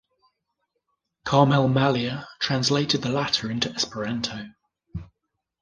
[1.25, 4.47] Carmel Mallia translated the latter into Esperanto.